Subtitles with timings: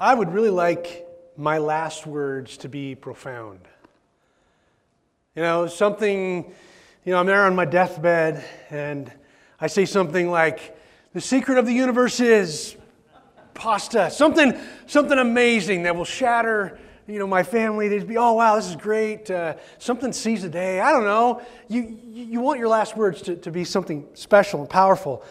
[0.00, 3.58] I would really like my last words to be profound.
[5.34, 6.44] You know, something,
[7.04, 9.10] you know, I'm there on my deathbed and
[9.60, 10.76] I say something like,
[11.14, 12.76] the secret of the universe is
[13.54, 14.08] pasta.
[14.12, 14.56] Something,
[14.86, 16.78] something amazing that will shatter,
[17.08, 17.88] you know, my family.
[17.88, 19.28] They'd be, oh, wow, this is great.
[19.28, 20.78] Uh, something seize the day.
[20.78, 21.42] I don't know.
[21.66, 25.24] You, you want your last words to, to be something special and powerful.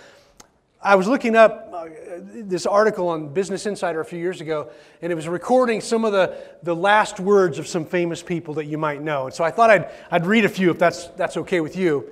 [0.82, 1.88] I was looking up uh,
[2.22, 4.70] this article on Business Insider a few years ago,
[5.02, 8.66] and it was recording some of the, the last words of some famous people that
[8.66, 9.26] you might know.
[9.26, 12.10] And so I thought I'd, I'd read a few if that's, that's okay with you.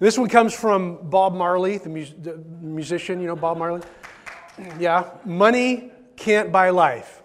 [0.00, 3.82] This one comes from Bob Marley, the, mu- the musician, you know, Bob Marley.
[4.78, 7.22] Yeah, money can't buy life.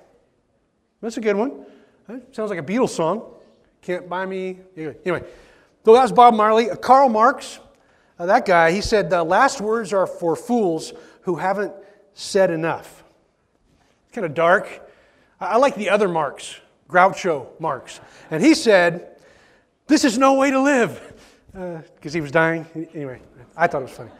[1.01, 1.65] That's a good one.
[2.07, 3.23] That sounds like a Beatles song.
[3.81, 4.59] Can't buy me.
[4.77, 5.23] Anyway,
[5.83, 6.69] so that was Bob Marley.
[6.69, 7.59] Uh, Karl Marx,
[8.17, 11.73] uh, that guy, he said, the last words are for fools who haven't
[12.13, 13.03] said enough.
[14.05, 14.81] It's Kind of dark.
[15.39, 17.99] I, like the other Marx, Groucho Marx.
[18.31, 19.17] And he said,
[19.87, 21.13] This is no way to live.
[21.51, 22.65] Because uh, he was dying.
[22.93, 23.19] Anyway,
[23.55, 24.11] I thought it was funny.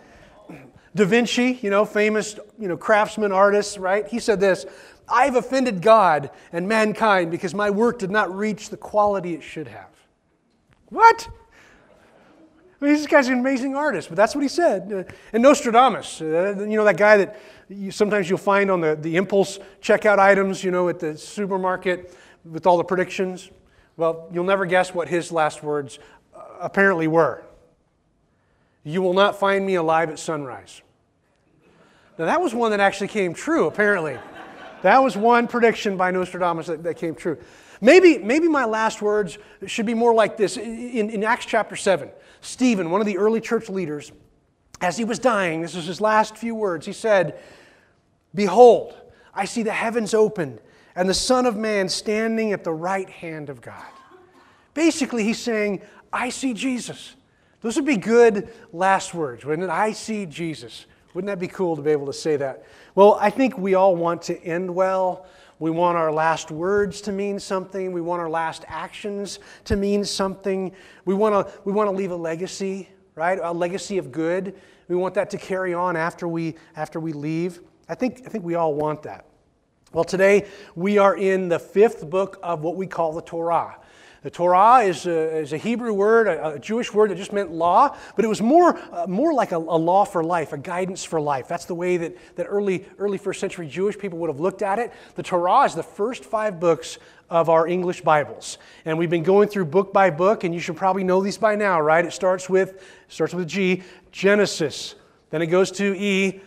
[0.95, 4.07] Da Vinci, you know, famous, you know, craftsman, artist, right?
[4.07, 4.65] He said this
[5.07, 9.67] I've offended God and mankind because my work did not reach the quality it should
[9.67, 9.89] have.
[10.87, 11.27] What?
[12.81, 14.91] I mean, this guy's an amazing artist, but that's what he said.
[14.91, 18.95] Uh, and Nostradamus, uh, you know, that guy that you, sometimes you'll find on the,
[18.95, 23.49] the impulse checkout items, you know, at the supermarket with all the predictions.
[23.97, 25.99] Well, you'll never guess what his last words
[26.35, 27.43] uh, apparently were.
[28.83, 30.81] You will not find me alive at sunrise.
[32.17, 34.17] Now, that was one that actually came true, apparently.
[34.81, 37.37] that was one prediction by Nostradamus that, that came true.
[37.81, 39.37] Maybe, maybe my last words
[39.67, 40.57] should be more like this.
[40.57, 42.09] In, in Acts chapter 7,
[42.41, 44.11] Stephen, one of the early church leaders,
[44.81, 47.39] as he was dying, this was his last few words, he said,
[48.33, 48.95] Behold,
[49.33, 50.59] I see the heavens opened
[50.95, 53.85] and the Son of Man standing at the right hand of God.
[54.73, 55.81] Basically, he's saying,
[56.11, 57.15] I see Jesus.
[57.61, 59.71] Those would be good last words, wouldn't it?
[59.71, 60.85] I see Jesus.
[61.13, 62.65] Wouldn't that be cool to be able to say that?
[62.93, 65.25] Well, I think we all want to end well.
[65.59, 67.91] We want our last words to mean something.
[67.93, 70.73] We want our last actions to mean something.
[71.05, 73.39] We want to, we want to leave a legacy, right?
[73.41, 74.55] A legacy of good.
[74.87, 77.61] We want that to carry on after we, after we leave.
[77.87, 79.25] I think, I think we all want that.
[79.93, 83.77] Well, today we are in the fifth book of what we call the Torah.
[84.25, 87.51] The Torah is a, is a Hebrew word, a, a, Jewish word that just meant
[87.51, 91.03] law, but it was more, uh, more like a, a, law for life, a guidance
[91.03, 91.47] for life.
[91.47, 94.79] That's the way that, that early, early first century Jewish people would have looked at
[94.79, 94.91] it.
[95.13, 96.97] The Torah is the first five books
[97.29, 98.57] of our English Bibles.
[98.83, 101.53] And we've been going through book by book, and you should probably know these by
[101.53, 102.03] now, right?
[102.03, 104.95] It starts with, starts with G, Genesis.
[105.29, 106.41] Then it goes to E,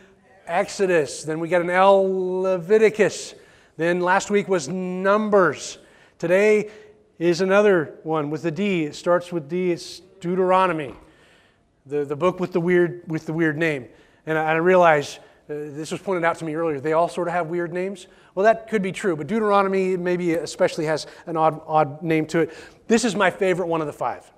[0.49, 1.22] Exodus.
[1.22, 3.37] Then we got an L, Leviticus.
[3.77, 5.78] Then last week was Numbers.
[6.19, 6.71] Today
[7.19, 8.84] is another one with the D.
[8.84, 9.73] It starts with D.
[9.73, 10.95] It's Deuteronomy,
[11.87, 13.89] the, the book with the weird with the weird name.
[14.27, 16.81] And I, I realize uh, this was pointed out to me earlier.
[16.81, 18.06] They all sort of have weird names.
[18.34, 22.41] Well, that could be true, but Deuteronomy maybe especially has an odd odd name to
[22.41, 22.55] it.
[22.87, 24.31] This is my favorite one of the five.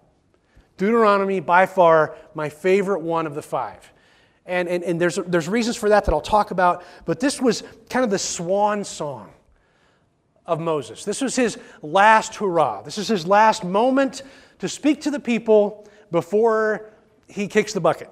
[0.77, 3.93] Deuteronomy, by far, my favorite one of the five.
[4.47, 7.63] And, and, and there's, there's reasons for that that I'll talk about, but this was
[7.91, 9.31] kind of the swan song
[10.51, 11.05] of Moses.
[11.05, 12.83] This was his last hurrah.
[12.83, 14.23] This is his last moment
[14.59, 16.91] to speak to the people before
[17.29, 18.11] he kicks the bucket.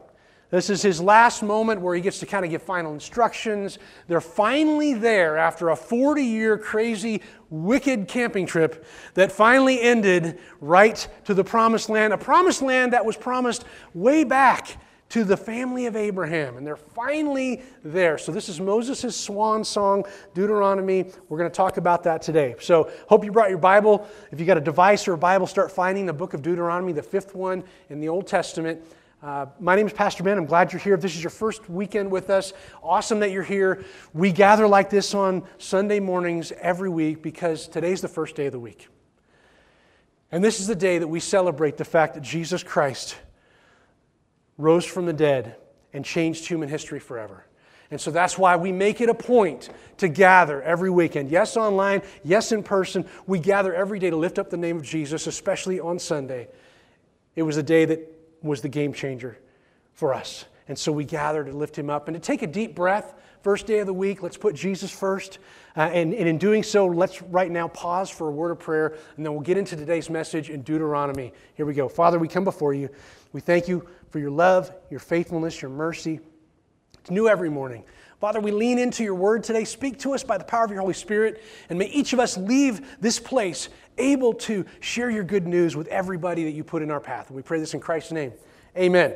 [0.50, 3.78] This is his last moment where he gets to kind of give final instructions.
[4.06, 11.06] They're finally there after a 40 year crazy, wicked camping trip that finally ended right
[11.24, 14.78] to the promised land, a promised land that was promised way back
[15.10, 16.56] to the family of Abraham.
[16.56, 18.18] And they're finally there.
[18.18, 20.04] So, this is Moses' swan song,
[20.34, 21.06] Deuteronomy.
[21.28, 22.54] We're going to talk about that today.
[22.60, 24.06] So, hope you brought your Bible.
[24.30, 27.02] If you got a device or a Bible, start finding the book of Deuteronomy, the
[27.02, 28.82] fifth one in the Old Testament.
[29.20, 30.38] Uh, my name is Pastor Ben.
[30.38, 30.94] I'm glad you're here.
[30.94, 32.52] If this is your first weekend with us,
[32.84, 33.84] awesome that you're here.
[34.14, 38.52] We gather like this on Sunday mornings every week because today's the first day of
[38.52, 38.86] the week.
[40.30, 43.16] And this is the day that we celebrate the fact that Jesus Christ
[44.58, 45.56] rose from the dead
[45.92, 47.46] and changed human history forever.
[47.90, 51.30] And so that's why we make it a point to gather every weekend.
[51.30, 53.06] Yes, online, yes, in person.
[53.26, 56.48] We gather every day to lift up the name of Jesus, especially on Sunday.
[57.34, 58.00] It was a day that
[58.42, 59.38] was the game changer
[59.94, 60.44] for us.
[60.68, 63.14] And so we gather to lift him up and to take a deep breath.
[63.42, 65.38] First day of the week, let's put Jesus first.
[65.74, 68.98] Uh, and, and in doing so, let's right now pause for a word of prayer,
[69.16, 71.32] and then we'll get into today's message in Deuteronomy.
[71.54, 71.88] Here we go.
[71.88, 72.90] Father, we come before you.
[73.32, 76.20] We thank you for your love, your faithfulness, your mercy.
[77.00, 77.84] It's new every morning.
[78.20, 79.64] Father, we lean into your word today.
[79.64, 82.36] Speak to us by the power of your Holy Spirit, and may each of us
[82.36, 86.90] leave this place able to share your good news with everybody that you put in
[86.90, 87.28] our path.
[87.28, 88.32] And we pray this in Christ's name.
[88.76, 89.14] Amen.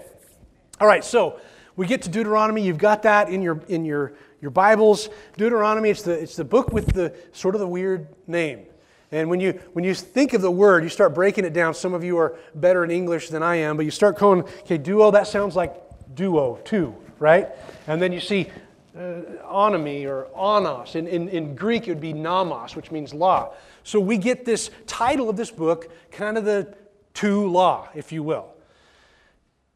[0.81, 1.41] All right, so
[1.77, 2.63] we get to Deuteronomy.
[2.63, 5.09] You've got that in your, in your, your Bibles.
[5.37, 8.67] Deuteronomy, it's the, it's the book with the sort of the weird name.
[9.13, 11.75] And when you, when you think of the word, you start breaking it down.
[11.75, 14.79] Some of you are better in English than I am, but you start going, okay,
[14.79, 15.75] duo, that sounds like
[16.15, 17.51] duo, two, right?
[17.87, 18.51] And then you see
[18.97, 20.97] uh, onomy or onos.
[20.97, 23.53] In, in, in Greek, it would be nomos, which means law.
[23.85, 26.75] So we get this title of this book, kind of the
[27.13, 28.49] two law, if you will.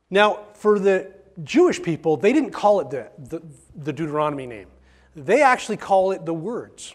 [0.09, 1.13] Now, for the
[1.45, 3.43] Jewish people, they didn't call it the, the,
[3.75, 4.69] the Deuteronomy name.
[5.15, 6.95] They actually call it the words.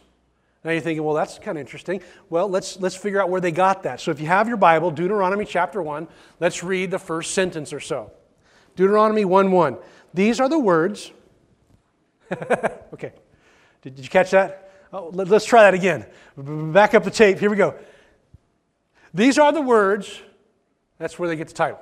[0.64, 2.02] Now you're thinking, well, that's kind of interesting.
[2.30, 4.00] Well, let's, let's figure out where they got that.
[4.00, 6.08] So if you have your Bible, Deuteronomy chapter 1,
[6.40, 8.12] let's read the first sentence or so.
[8.76, 9.78] Deuteronomy 1 1.
[10.14, 11.12] These are the words.
[12.94, 13.14] okay.
[13.82, 14.72] Did, did, you catch that?
[14.94, 16.06] Oh, let, us try that again.
[16.38, 17.40] Back up the tape.
[17.40, 17.76] Here we go.
[19.14, 20.22] These are the words.
[20.98, 21.80] That's where they get the title.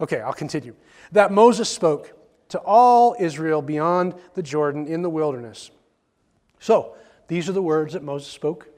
[0.00, 0.74] Okay, I'll continue.
[1.12, 2.12] That Moses spoke
[2.48, 5.70] to all Israel beyond the Jordan in the wilderness.
[6.58, 6.94] So,
[7.28, 8.68] these are the words that Moses spoke.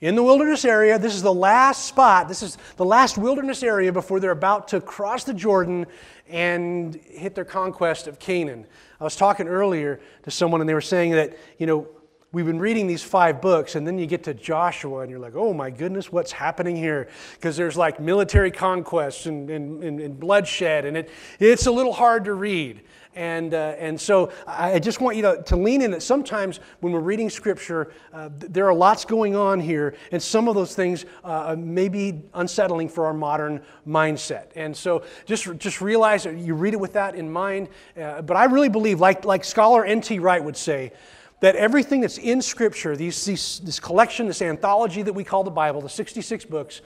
[0.00, 3.92] In the wilderness area, this is the last spot, this is the last wilderness area
[3.92, 5.86] before they're about to cross the Jordan
[6.28, 8.64] and hit their conquest of Canaan.
[9.00, 11.88] I was talking earlier to someone and they were saying that, you know,
[12.30, 15.34] we've been reading these five books and then you get to Joshua and you're like,
[15.34, 17.08] oh my goodness, what's happening here?
[17.34, 21.10] Because there's like military conquests and, and, and, and bloodshed and it,
[21.40, 22.82] it's a little hard to read.
[23.18, 26.92] And, uh, and so I just want you to, to lean in that sometimes when
[26.92, 31.04] we're reading Scripture, uh, there are lots going on here, and some of those things
[31.24, 34.52] uh, may be unsettling for our modern mindset.
[34.54, 37.70] And so just, just realize that you read it with that in mind.
[38.00, 40.20] Uh, but I really believe, like, like scholar N.T.
[40.20, 40.92] Wright would say,
[41.40, 45.50] that everything that's in Scripture, these, these, this collection, this anthology that we call the
[45.50, 46.82] Bible, the 66 books,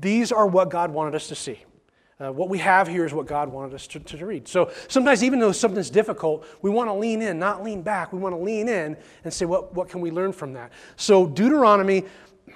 [0.00, 1.64] these are what God wanted us to see.
[2.20, 4.46] Uh, what we have here is what God wanted us to, to, read.
[4.46, 8.12] So sometimes, even though something's difficult, we want to lean in, not lean back.
[8.12, 10.70] We want to lean in and say, what, what can we learn from that?
[10.96, 12.04] So, Deuteronomy,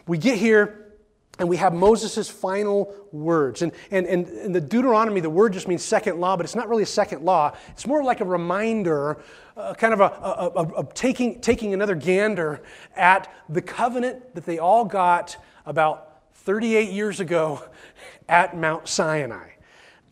[0.07, 0.93] we get here
[1.39, 3.63] and we have Moses' final words.
[3.63, 6.69] And, and, and in the Deuteronomy, the word just means second law, but it's not
[6.69, 7.57] really a second law.
[7.71, 9.23] It's more like a reminder,
[9.57, 12.63] uh, kind of a, a, a, a taking, taking another gander
[12.95, 17.65] at the covenant that they all got about 38 years ago
[18.29, 19.54] at Mount Sinai.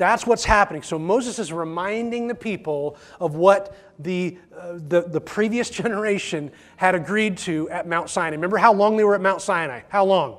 [0.02, 0.82] That's what's happening.
[0.82, 6.96] So Moses is reminding the people of what the, uh, the, the previous generation had
[6.96, 8.34] agreed to at Mount Sinai.
[8.34, 9.82] Remember how long they were at Mount Sinai?
[9.90, 10.38] How long?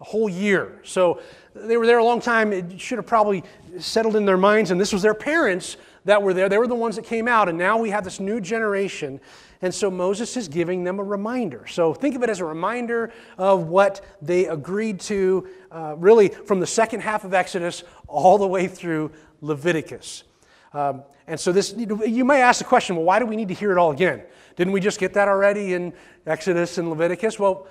[0.00, 0.80] A whole year.
[0.82, 1.20] So
[1.54, 2.52] they were there a long time.
[2.52, 3.44] It should have probably
[3.78, 6.48] settled in their minds, and this was their parents that were there.
[6.48, 9.20] They were the ones that came out, and now we have this new generation.
[9.62, 11.66] And so Moses is giving them a reminder.
[11.66, 16.60] So think of it as a reminder of what they agreed to, uh, really from
[16.60, 20.24] the second half of Exodus all the way through Leviticus.
[20.72, 23.54] Um, and so this, you may ask the question, well, why do we need to
[23.54, 24.22] hear it all again?
[24.56, 25.92] Didn't we just get that already in
[26.26, 27.38] Exodus and Leviticus?
[27.38, 27.66] Well,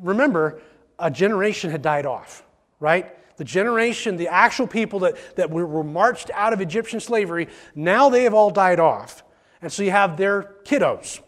[0.00, 0.60] remember,
[0.98, 2.44] a generation had died off,
[2.80, 3.12] right?
[3.36, 8.08] the generation, the actual people that, that were, were marched out of Egyptian slavery, now
[8.08, 9.22] they have all died off.
[9.66, 11.18] And so you have their kiddos.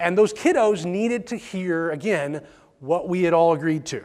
[0.00, 2.44] And those kiddos needed to hear, again,
[2.80, 4.04] what we had all agreed to.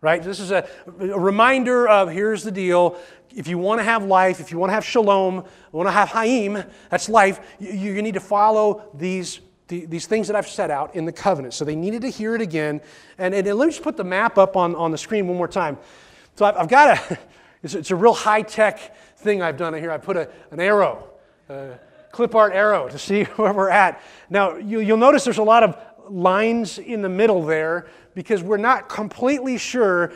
[0.00, 0.20] Right?
[0.20, 2.98] This is a, a reminder of here's the deal.
[3.32, 6.08] If you want to have life, if you want to have shalom, want to have
[6.08, 9.38] haim, that's life, you, you need to follow these
[9.68, 11.54] these things that I've set out in the covenant.
[11.54, 12.80] So they needed to hear it again.
[13.16, 15.46] And, and let me just put the map up on, on the screen one more
[15.46, 15.78] time.
[16.34, 17.18] So I've, I've got a,
[17.62, 19.92] it's, it's, a real high tech thing I've done here.
[19.92, 21.08] I put a, an arrow,
[21.48, 21.78] a
[22.12, 24.00] clip art arrow to see where we're at.
[24.28, 25.76] Now, you, you'll notice there's a lot of
[26.08, 30.12] lines in the middle there because we're not completely sure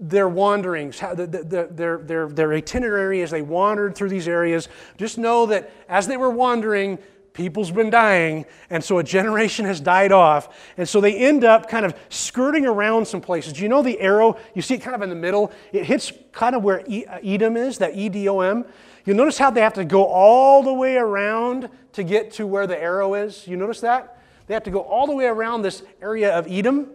[0.00, 4.68] their wanderings, how, the, the, their, their, their itinerary as they wandered through these areas.
[4.96, 6.98] Just know that as they were wandering,
[7.34, 10.72] people's been dying, and so a generation has died off.
[10.78, 13.60] And so they end up kind of skirting around some places.
[13.60, 14.38] You know the arrow?
[14.54, 15.52] You see it kind of in the middle.
[15.72, 18.64] It hits kind of where uh, Edom is, that E D O M.
[19.04, 22.66] You'll notice how they have to go all the way around to get to where
[22.66, 23.46] the arrow is.
[23.46, 24.18] You notice that?
[24.46, 26.90] They have to go all the way around this area of Edom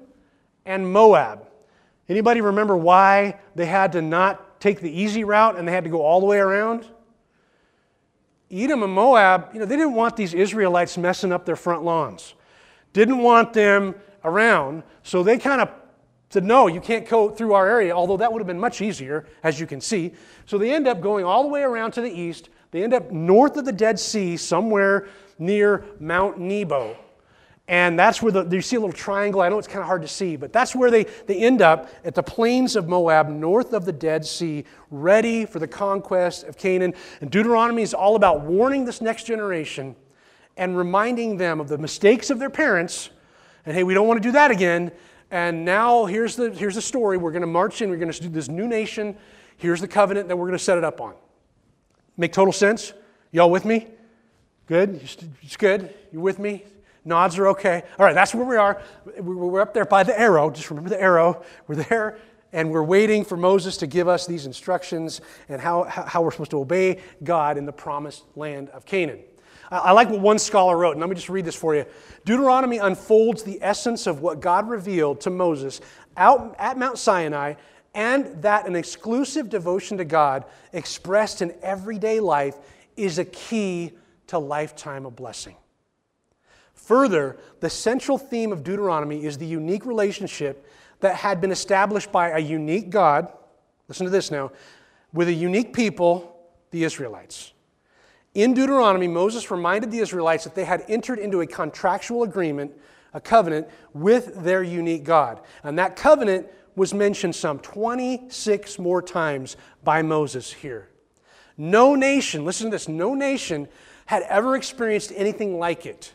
[0.65, 1.47] and Moab.
[2.07, 5.89] Anybody remember why they had to not take the easy route and they had to
[5.89, 6.85] go all the way around?
[8.51, 12.35] Edom and Moab, you know, they didn't want these Israelites messing up their front lawns.
[12.93, 15.69] Didn't want them around, so they kind of
[16.35, 19.25] said, no, you can't go through our area, although that would have been much easier,
[19.41, 20.11] as you can see.
[20.45, 22.49] So they end up going all the way around to the east.
[22.71, 25.07] They end up north of the Dead Sea, somewhere
[25.39, 26.97] near Mount Nebo.
[27.69, 29.39] And that's where the, you see a little triangle.
[29.39, 31.89] I know it's kind of hard to see, but that's where they, they end up
[32.03, 36.57] at the plains of Moab, north of the Dead Sea, ready for the conquest of
[36.57, 36.93] Canaan.
[37.21, 39.95] And Deuteronomy is all about warning this next generation
[40.57, 43.09] and reminding them of the mistakes of their parents.
[43.65, 44.91] And hey, we don't want to do that again.
[45.31, 47.17] And now here's the, here's the story.
[47.17, 49.17] We're going to march in, we're going to do this new nation.
[49.57, 51.13] Here's the covenant that we're going to set it up on.
[52.17, 52.93] Make total sense?
[53.31, 53.87] Y'all with me?
[54.67, 55.01] Good?
[55.41, 55.93] It's good?
[56.11, 56.63] You with me?
[57.03, 57.83] Nods are okay.
[57.99, 58.81] All right, that's where we are.
[59.19, 60.49] We're up there by the arrow.
[60.49, 61.43] Just remember the arrow.
[61.67, 62.17] We're there,
[62.51, 66.51] and we're waiting for Moses to give us these instructions and how, how we're supposed
[66.51, 69.19] to obey God in the promised land of Canaan.
[69.71, 71.85] I like what one scholar wrote, and let me just read this for you.
[72.23, 75.81] Deuteronomy unfolds the essence of what God revealed to Moses
[76.17, 77.55] out at Mount Sinai,
[77.93, 82.57] and that an exclusive devotion to God expressed in everyday life
[82.95, 83.93] is a key
[84.27, 85.55] to lifetime of blessing.
[86.73, 90.67] Further, the central theme of Deuteronomy is the unique relationship
[90.99, 93.31] that had been established by a unique God,
[93.87, 94.51] listen to this now,
[95.13, 96.37] with a unique people,
[96.71, 97.53] the Israelites.
[98.35, 102.73] In Deuteronomy, Moses reminded the Israelites that they had entered into a contractual agreement,
[103.13, 105.39] a covenant, with their unique God.
[105.63, 110.89] And that covenant was mentioned some 26 more times by Moses here.
[111.57, 113.69] No nation, listen to this, no nation
[114.05, 116.13] had ever experienced anything like it.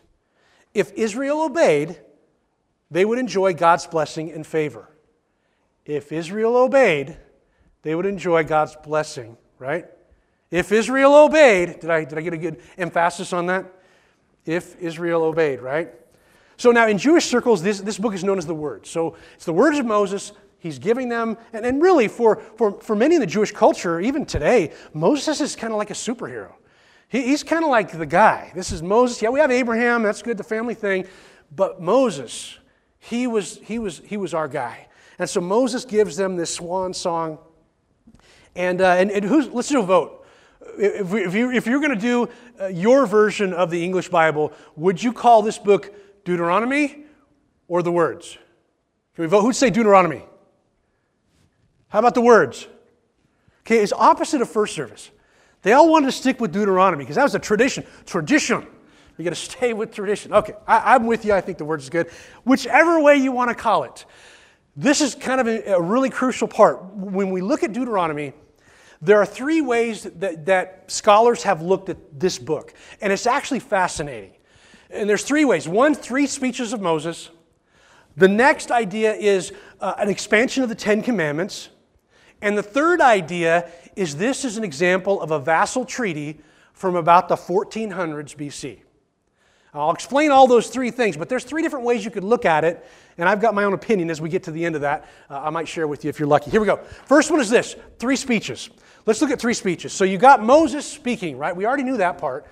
[0.75, 1.99] If Israel obeyed,
[2.91, 4.91] they would enjoy God's blessing and favor.
[5.87, 7.17] If Israel obeyed,
[7.81, 9.87] they would enjoy God's blessing, right?
[10.51, 13.67] If Israel obeyed, did I, did I get a good emphasis on that?
[14.45, 15.93] If Israel obeyed, right?
[16.57, 18.87] So now in Jewish circles, this, this book is known as the Word.
[18.87, 20.33] So it's the words of Moses.
[20.59, 24.27] He's giving them, and, and really for, for, for many in the Jewish culture, even
[24.27, 26.53] today, Moses is kind of like a superhero.
[27.09, 28.53] He, he's kind of like the guy.
[28.55, 29.23] This is Moses.
[29.23, 30.03] Yeah, we have Abraham.
[30.03, 31.07] That's good, the family thing.
[31.55, 32.59] But Moses,
[32.99, 34.89] he was, he was, he was our guy.
[35.19, 37.39] And so Moses gives them this swan song.
[38.55, 40.20] And, uh, and, and who's, let's do a vote
[40.81, 42.29] if, if, you, if you're going to do
[42.61, 45.93] uh, your version of the English Bible, would you call this book
[46.25, 47.05] Deuteronomy
[47.69, 48.39] or the words?
[49.15, 49.43] Can we vote?
[49.43, 50.23] Who'd say Deuteronomy?
[51.89, 52.67] How about the words?
[53.61, 55.11] Okay, it's opposite of first service.
[55.63, 57.85] They all wanted to stick with Deuteronomy because that was a tradition.
[58.07, 58.67] Tradition.
[59.19, 60.33] You got to stay with tradition.
[60.33, 61.35] Okay, I, am with you.
[61.35, 62.09] I think the words is good.
[62.45, 64.07] Whichever way you want to call it.
[64.77, 66.83] This is kind of a, a really crucial part.
[66.95, 68.33] When we look at Deuteronomy,
[69.03, 73.61] there are three ways that, that scholars have looked at this book, and it's actually
[73.61, 74.33] fascinating.
[74.91, 75.69] And there's three ways.
[75.69, 77.31] One, three speeches of Moses.
[78.17, 81.71] The next idea is uh, an expansion of the Ten Commandments.
[82.43, 86.41] And the third idea is this is an example of a vassal treaty
[86.73, 88.81] from about the 1400s BC.
[89.73, 92.65] I'll explain all those three things, but there's three different ways you could look at
[92.65, 92.85] it,
[93.19, 95.07] and I've got my own opinion as we get to the end of that.
[95.29, 96.51] Uh, I might share with you if you're lucky.
[96.51, 96.79] Here we go.
[97.07, 98.71] First one is this three speeches.
[99.07, 99.93] Let's look at three speeches.
[99.93, 101.55] So you got Moses speaking, right?
[101.55, 102.47] We already knew that part.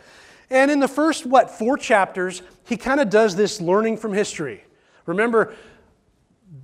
[0.50, 4.64] And in the first, what, four chapters, he kind of does this learning from history.
[5.06, 5.54] Remember,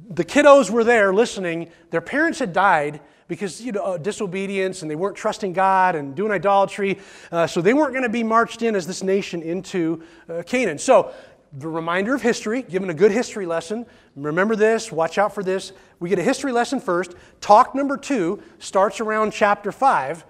[0.09, 1.71] the kiddos were there listening.
[1.91, 6.31] Their parents had died because you know disobedience and they weren't trusting God and doing
[6.31, 6.99] idolatry.
[7.33, 10.79] Uh, so they weren't going to be marched in as this nation into uh, Canaan.
[10.79, 11.13] So
[11.57, 13.87] the reminder of history, given a good history lesson.
[14.17, 15.73] Remember this, watch out for this.
[16.01, 17.15] We get a history lesson first.
[17.41, 20.25] Talk number two starts around chapter five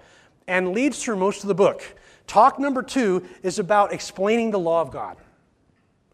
[0.47, 1.83] and leads through most of the book.
[2.27, 5.17] Talk number two is about explaining the law of God.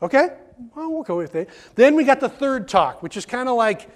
[0.01, 0.29] Okay?
[0.75, 1.49] Well, we'll go with it.
[1.75, 3.89] Then we got the third talk, which is kind of like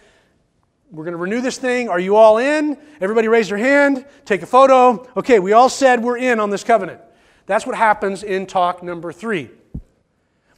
[0.91, 1.89] we're going to renew this thing.
[1.89, 2.77] Are you all in?
[2.99, 5.07] Everybody raise your hand, take a photo.
[5.15, 7.01] Okay, we all said we're in on this covenant.
[7.45, 9.49] That's what happens in talk number three.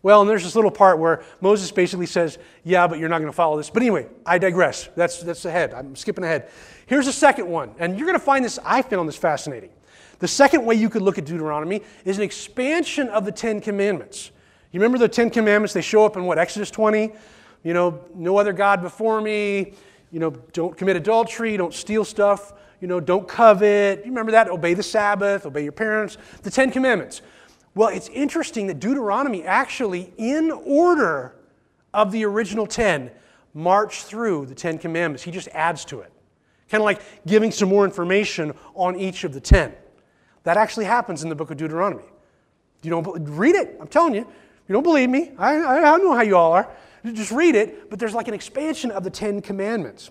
[0.03, 3.31] Well, and there's this little part where Moses basically says, Yeah, but you're not going
[3.31, 3.69] to follow this.
[3.69, 4.89] But anyway, I digress.
[4.95, 5.73] That's, that's ahead.
[5.73, 6.49] I'm skipping ahead.
[6.85, 7.73] Here's the second one.
[7.79, 9.69] And you're going to find this, I found this fascinating.
[10.19, 14.31] The second way you could look at Deuteronomy is an expansion of the Ten Commandments.
[14.71, 15.73] You remember the Ten Commandments?
[15.73, 17.11] They show up in what, Exodus 20?
[17.63, 19.73] You know, no other God before me.
[20.11, 23.99] You know, don't commit adultery, don't steal stuff, you know, don't covet.
[23.99, 24.49] You remember that?
[24.49, 26.17] Obey the Sabbath, obey your parents.
[26.43, 27.21] The Ten Commandments.
[27.77, 31.35] Well, it's interesting that Deuteronomy actually, in order
[31.93, 33.11] of the original 10,
[33.53, 35.21] march through the Ten Commandments.
[35.21, 36.11] He just adds to it.
[36.69, 39.73] Kind of like giving some more information on each of the 10.
[40.41, 42.05] That actually happens in the book of Deuteronomy.
[42.81, 43.77] You don't read it.
[43.79, 44.21] I'm telling you.
[44.67, 45.33] You don't believe me.
[45.37, 46.67] I, I, I know how you all are.
[47.05, 50.09] Just read it, but there's like an expansion of the Ten Commandments.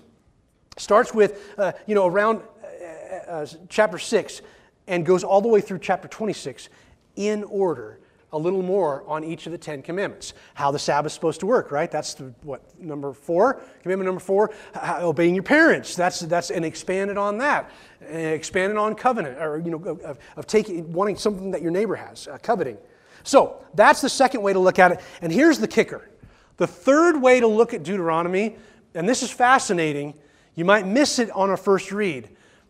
[0.77, 4.41] Starts with, uh, you know, around uh, uh, chapter 6
[4.87, 6.69] and goes all the way through chapter 26
[7.17, 7.99] in order
[8.33, 10.35] a little more on each of the Ten Commandments.
[10.55, 11.91] How the Sabbath's supposed to work, right?
[11.91, 15.95] That's the, what number four, commandment number four, how, obeying your parents.
[15.95, 17.71] That's that's and expanded on that,
[18.07, 21.97] and expanded on covenant, or you know, of, of, taking wanting something that your neighbor
[21.97, 22.79] has, uh, coveting.
[23.23, 25.01] So that's the second way to look at it.
[25.23, 26.11] And here's the kicker:
[26.57, 28.57] the third way to look at Deuteronomy,
[28.95, 30.15] and this is fascinating.
[30.57, 32.29] You might miss it on a first read,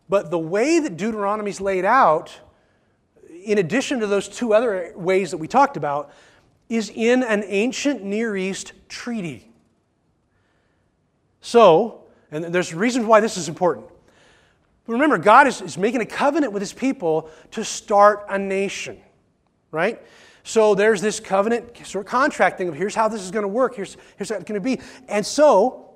[0.09, 2.39] but the way that Deuteronomy's laid out
[3.47, 6.11] in addition to those two other ways that we talked about,
[6.69, 9.49] is in an ancient Near East treaty.
[11.41, 13.87] So, and there's reasons why this is important.
[14.89, 19.01] Remember, God is, is making a covenant with his people to start a nation,
[19.71, 20.03] right?
[20.43, 23.49] So there's this covenant sort of contract thing of here's how this is going to
[23.49, 24.81] work, here's, here's how it's going to be.
[25.09, 25.91] And so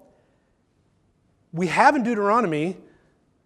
[1.53, 2.77] we have in Deuteronomy,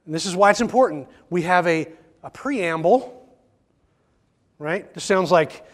[0.04, 1.88] and this is why it's important, we have a,
[2.23, 3.24] a preamble
[4.58, 4.92] right?
[4.94, 5.64] This sounds like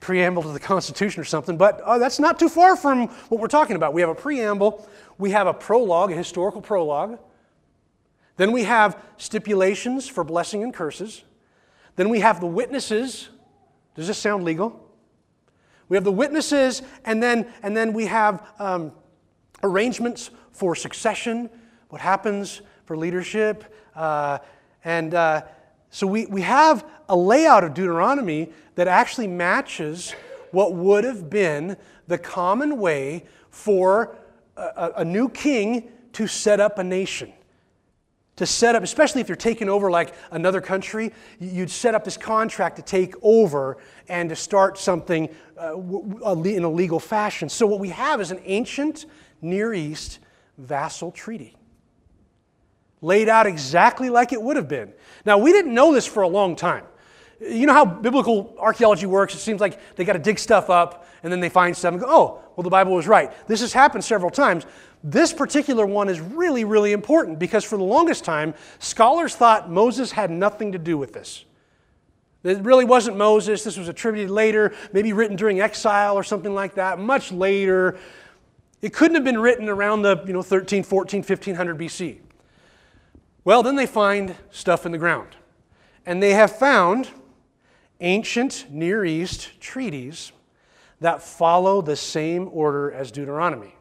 [0.00, 3.46] preamble to the Constitution or something, but uh, that's not too far from what we're
[3.46, 3.92] talking about.
[3.92, 7.18] We have a preamble, we have a prologue, a historical prologue.
[8.36, 11.24] Then we have stipulations for blessing and curses.
[11.96, 13.28] Then we have the witnesses.
[13.94, 14.82] Does this sound legal?
[15.88, 18.92] We have the witnesses, and then, and then we have um,
[19.62, 21.48] arrangements for succession,
[21.90, 23.64] what happens for leadership,
[23.94, 24.38] uh,
[24.84, 25.42] and uh,
[25.96, 30.14] so we, we have a layout of Deuteronomy that actually matches
[30.50, 34.14] what would have been the common way for
[34.58, 37.32] a, a, new king to set up a nation.
[38.36, 42.18] To set up, especially if you're taking over like another country, you'd set up this
[42.18, 45.78] contract to take over and to start something uh,
[46.42, 47.48] in a legal fashion.
[47.48, 49.06] So, what we have is an ancient
[49.40, 50.18] Near East
[50.58, 51.55] vassal treaty
[53.06, 54.92] laid out exactly like it would have been.
[55.24, 56.84] Now, we didn't know this for a long time.
[57.40, 59.34] You know how biblical archaeology works?
[59.34, 62.00] It seems like they got to dig stuff up and then they find stuff and
[62.00, 63.30] go, oh, well, the Bible was right.
[63.46, 64.66] This has happened several times.
[65.04, 70.10] This particular one is really, really important because for the longest time, scholars thought Moses
[70.10, 71.44] had nothing to do with this.
[72.42, 73.62] It really wasn't Moses.
[73.62, 77.98] This was attributed later, maybe written during exile or something like that, much later.
[78.82, 82.18] It couldn't have been written around the you know, 13, 14, 1500 BC.
[83.46, 85.36] Well, then they find stuff in the ground.
[86.04, 87.08] And they have found
[88.00, 90.32] ancient Near East treaties
[91.00, 93.76] that follow the same order as Deuteronomy.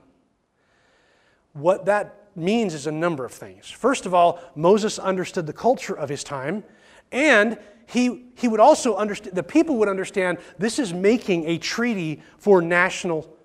[1.54, 3.72] What that means is a number of things.
[3.72, 6.64] First of all, Moses understood the culture of his time,
[7.12, 12.22] and he, he would also understand, the people would understand this is making a treaty
[12.38, 13.36] for national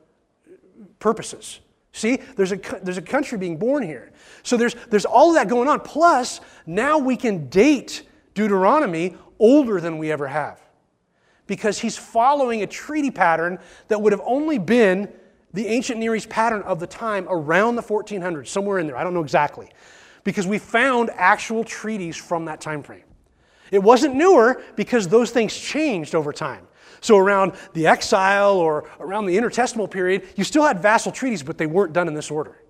[0.99, 1.61] purposes.
[1.93, 4.13] See, there's a, there's a country being born here.
[4.43, 5.81] So there's, there's all of that going on.
[5.81, 8.03] Plus, now we can date
[8.35, 10.61] Deuteronomy older than we ever have
[11.47, 15.13] because he's following a treaty pattern that would have only been
[15.53, 18.97] the ancient Near East pattern of the time around the 1400s, somewhere in there.
[18.97, 19.69] I don't know exactly.
[20.23, 23.03] Because we found actual treaties from that time frame.
[23.73, 26.69] It wasn't newer because those things changed over time.
[27.01, 31.59] So, around the exile or around the intertestamental period, you still had vassal treaties, but
[31.59, 32.63] they weren't done in this order.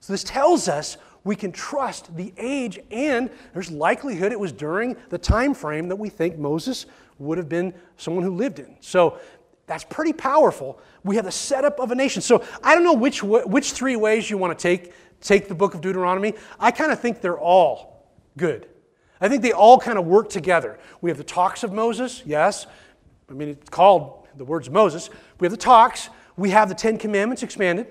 [0.00, 4.96] So, this tells us we can trust the age, and there's likelihood it was during
[5.08, 6.86] the time frame that we think Moses
[7.18, 8.76] would have been someone who lived in.
[8.80, 9.18] So,
[9.66, 10.78] that's pretty powerful.
[11.04, 12.22] We have the setup of a nation.
[12.22, 15.74] So, I don't know which, which three ways you want to take, take the book
[15.74, 16.34] of Deuteronomy.
[16.60, 18.66] I kind of think they're all good.
[19.20, 20.78] I think they all kind of work together.
[21.00, 22.66] We have the talks of Moses, yes.
[23.30, 25.10] I mean, it's called the words of Moses.
[25.40, 27.86] We have the talks, we have the Ten Commandments expanded,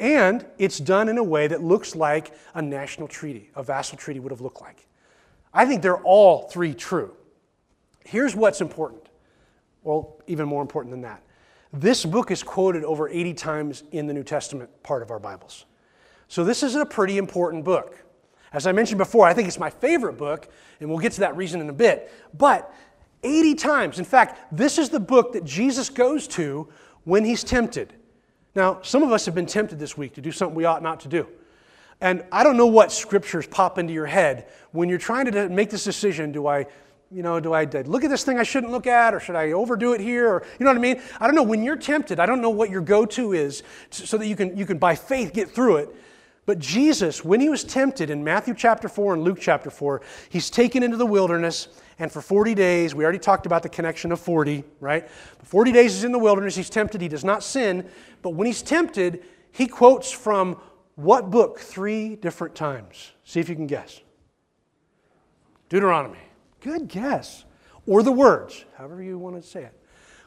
[0.00, 4.20] and it's done in a way that looks like a national treaty, a vassal treaty
[4.20, 4.86] would have looked like.
[5.52, 7.14] I think they're all three true.
[8.04, 9.08] Here's what's important,
[9.82, 11.22] well, even more important than that.
[11.72, 15.66] This book is quoted over 80 times in the New Testament part of our Bibles.
[16.28, 18.02] So this is a pretty important book.
[18.52, 20.48] As I mentioned before, I think it's my favorite book,
[20.80, 22.12] and we'll get to that reason in a bit.
[22.36, 22.72] But
[23.26, 23.98] 80 times.
[23.98, 26.68] In fact, this is the book that Jesus goes to
[27.04, 27.92] when he's tempted.
[28.54, 31.00] Now, some of us have been tempted this week to do something we ought not
[31.00, 31.26] to do.
[32.00, 35.70] And I don't know what scriptures pop into your head when you're trying to make
[35.70, 36.32] this decision.
[36.32, 36.66] Do I,
[37.10, 39.52] you know, do I look at this thing I shouldn't look at, or should I
[39.52, 40.28] overdo it here?
[40.28, 41.00] Or you know what I mean?
[41.20, 41.42] I don't know.
[41.42, 44.66] When you're tempted, I don't know what your go-to is, so that you can you
[44.66, 45.88] can by faith get through it.
[46.46, 50.48] But Jesus, when he was tempted in Matthew chapter 4 and Luke chapter 4, he's
[50.48, 54.20] taken into the wilderness and for 40 days, we already talked about the connection of
[54.20, 55.08] 40, right?
[55.44, 57.88] 40 days he's in the wilderness, he's tempted, he does not sin.
[58.22, 60.60] But when he's tempted, he quotes from
[60.96, 63.12] what book three different times?
[63.24, 64.00] See if you can guess.
[65.68, 66.18] Deuteronomy.
[66.60, 67.44] Good guess.
[67.86, 69.80] Or the words, however you want to say it.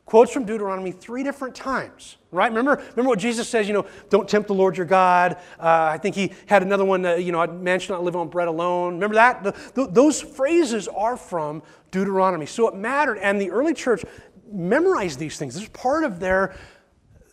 [0.09, 2.49] Quotes from Deuteronomy three different times, right?
[2.49, 5.33] Remember, remember what Jesus says, you know, don't tempt the Lord your God.
[5.59, 8.27] Uh, I think he had another one, that, you know, man should not live on
[8.27, 8.95] bread alone.
[8.95, 9.43] Remember that?
[9.75, 12.47] The, those phrases are from Deuteronomy.
[12.47, 13.19] So it mattered.
[13.19, 14.03] And the early church
[14.51, 15.53] memorized these things.
[15.53, 16.55] This is part of their,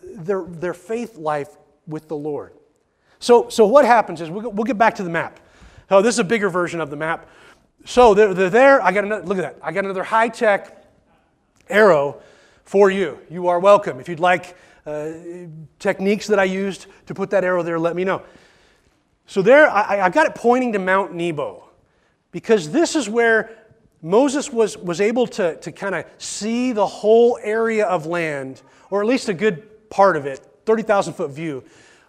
[0.03, 2.53] their, their faith life with the Lord.
[3.21, 5.41] So, so what happens is, we'll, we'll get back to the map.
[5.91, 7.27] Oh, this is a bigger version of the map.
[7.87, 8.83] So they're, they're there.
[8.83, 9.57] I got another, look at that.
[9.63, 10.85] I got another high tech
[11.71, 12.21] arrow
[12.67, 13.19] for you.
[13.31, 13.99] You are welcome.
[14.01, 15.13] If you'd like uh,
[15.79, 18.23] techniques that I used to put that arrow there, let me know.
[19.27, 21.65] So there, I, I got it pointing to Mount Nebo
[22.33, 23.57] because this is where
[24.03, 29.01] Moses was, was able to, to kind of see the whole area of land, or
[29.01, 31.65] at least a good part of it, 30,000 foot view.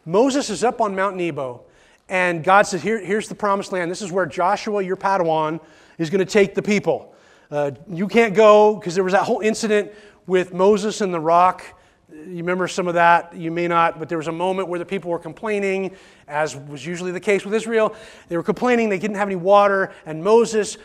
[0.06, 1.62] Moses is up on Mount Nebo,
[2.10, 3.90] and God says, Here, Here's the promised land.
[3.92, 5.60] This is where Joshua, your Padawan,
[5.98, 7.14] is going to take the people.
[7.50, 9.92] Uh, you can't go because there was that whole incident
[10.28, 11.64] with Moses and the rock.
[12.12, 13.36] You remember some of that?
[13.36, 15.96] You may not, but there was a moment where the people were complaining,
[16.28, 17.96] as was usually the case with Israel.
[18.28, 20.78] They were complaining they didn't have any water, and Moses,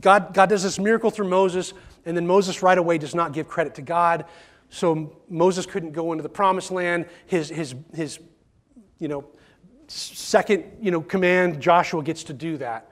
[0.00, 1.72] God, God does this miracle through Moses,
[2.04, 4.24] and then Moses right away does not give credit to God.
[4.70, 7.06] So Moses couldn't go into the promised land.
[7.26, 8.18] His, his, his
[8.98, 9.26] you know,
[9.88, 12.89] second you know, command, Joshua gets to do that.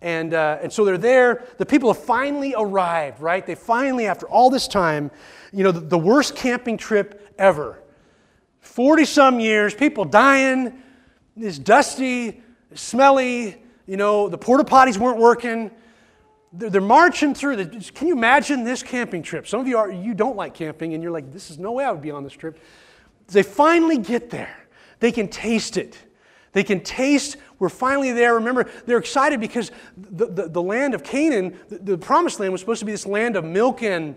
[0.00, 1.44] And, uh, and so they're there.
[1.58, 3.44] The people have finally arrived, right?
[3.44, 5.10] They finally, after all this time,
[5.52, 7.82] you know, the, the worst camping trip ever.
[8.60, 10.82] 40 some years, people dying,
[11.36, 12.42] it's dusty,
[12.74, 13.56] smelly,
[13.86, 15.70] you know, the porta potties weren't working.
[16.52, 17.56] They're, they're marching through.
[17.56, 19.48] The, can you imagine this camping trip?
[19.48, 21.84] Some of you are, you don't like camping, and you're like, this is no way
[21.84, 22.60] I would be on this trip.
[23.28, 24.56] They finally get there.
[25.00, 25.98] They can taste it.
[26.52, 28.34] They can taste, we're finally there.
[28.34, 32.60] Remember, they're excited because the, the, the land of Canaan, the, the promised land, was
[32.60, 34.16] supposed to be this land of milk and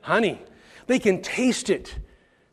[0.00, 0.40] honey.
[0.86, 1.96] They can taste it.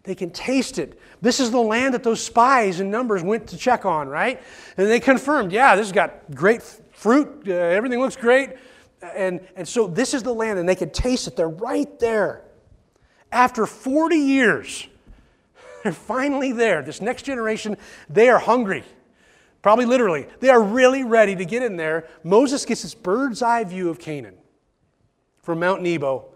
[0.03, 0.99] They can taste it.
[1.21, 4.41] This is the land that those spies in Numbers went to check on, right?
[4.77, 8.51] And they confirmed, yeah, this has got great fruit, uh, everything looks great.
[9.01, 11.35] And, and so this is the land, and they can taste it.
[11.35, 12.43] They're right there.
[13.31, 14.87] After 40 years,
[15.83, 16.81] they're finally there.
[16.81, 17.77] This next generation,
[18.09, 18.83] they are hungry.
[19.61, 20.27] Probably literally.
[20.39, 22.07] They are really ready to get in there.
[22.23, 24.35] Moses gets this bird's eye view of Canaan
[25.43, 26.29] from Mount Nebo.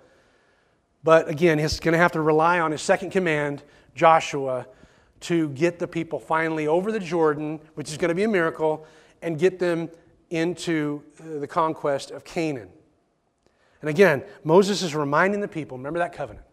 [1.03, 3.63] But again, he's going to have to rely on his second command,
[3.95, 4.67] Joshua,
[5.21, 8.85] to get the people finally over the Jordan, which is going to be a miracle,
[9.21, 9.89] and get them
[10.29, 12.69] into uh, the conquest of Canaan.
[13.81, 16.45] And again, Moses is reminding the people remember that covenant.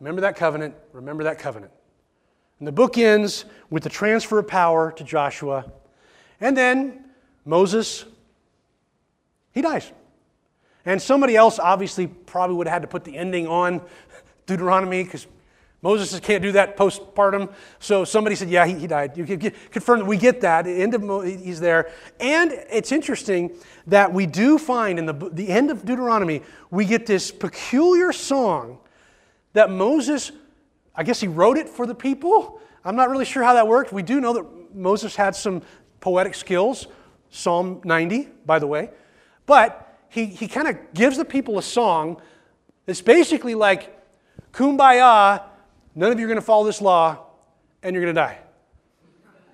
[0.00, 0.74] Remember that covenant.
[0.92, 1.72] Remember that covenant.
[2.58, 5.70] And the book ends with the transfer of power to Joshua.
[6.40, 7.04] And then
[7.44, 8.04] Moses,
[9.52, 9.90] he dies.
[10.86, 13.80] And somebody else obviously probably would have had to put the ending on
[14.46, 15.26] Deuteronomy because
[15.84, 17.52] Moses can't do that postpartum.
[17.78, 19.18] So somebody said, yeah, he, he died.
[19.18, 19.38] You can
[19.70, 20.66] confirm that we get that.
[20.66, 21.90] End of Mo, he's there.
[22.20, 23.54] And it's interesting
[23.86, 28.78] that we do find in the, the end of Deuteronomy, we get this peculiar song
[29.52, 30.32] that Moses
[30.94, 32.60] I guess he wrote it for the people.
[32.84, 33.92] I'm not really sure how that worked.
[33.92, 35.62] We do know that Moses had some
[36.00, 36.86] poetic skills,
[37.30, 38.90] Psalm 90, by the way.
[39.46, 42.20] But he, he kind of gives the people a song
[42.86, 43.90] that's basically like,
[44.52, 45.42] Kumbaya,
[45.94, 47.26] none of you are going to follow this law,
[47.82, 48.38] and you're going to die.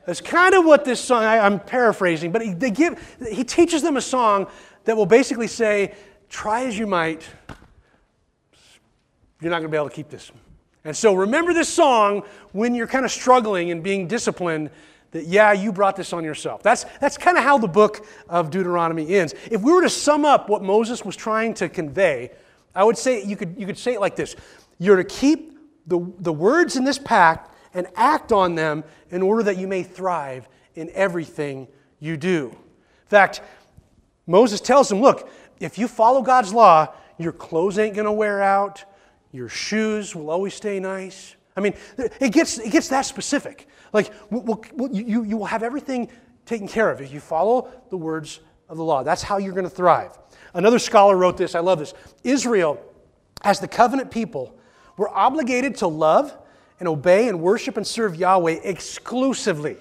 [0.07, 3.83] That's kind of what this song, I, am paraphrasing, but he, they give, he teaches
[3.83, 4.49] them a song
[4.85, 5.95] that will basically say,
[6.29, 7.27] try as you might,
[9.41, 10.33] you're not going to be able to keep this.
[10.85, 14.71] And so remember this song when you're kind of struggling and being disciplined
[15.11, 16.63] that, yeah, you brought this on yourself.
[16.63, 19.35] That's, that's kind of how the book of Deuteronomy ends.
[19.51, 22.31] If we were to sum up what Moses was trying to convey,
[22.75, 24.37] I would say you could, you could say it like this
[24.79, 29.43] You're to keep the, the words in this pact and act on them in order
[29.45, 32.49] that you may thrive in everything you do.
[32.49, 33.43] In fact,
[34.27, 38.43] Moses tells them, look, if you follow God's law, your clothes ain't going to wear
[38.43, 38.85] out.
[39.33, 41.37] Your shoes will always stay nice.
[41.57, 43.69] I mean, it gets, it gets that specific.
[43.93, 46.09] Like, we'll, we'll, you, you will have everything
[46.47, 49.03] taken care of if you follow the words of the law.
[49.03, 50.19] That's how you're going to thrive.
[50.55, 51.55] Another scholar wrote this.
[51.55, 51.95] I love this.
[52.25, 52.81] Israel,
[53.43, 54.57] as the covenant people,
[54.97, 56.37] were obligated to love
[56.79, 59.77] and obey and worship and serve Yahweh exclusively.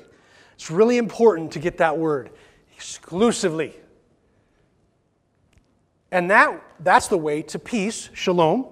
[0.54, 2.32] It's really important to get that word
[2.76, 3.76] exclusively.
[6.12, 8.68] And that, that's the way to peace, shalom,